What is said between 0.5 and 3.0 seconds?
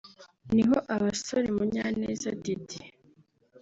niho abasore Munyaneza Didier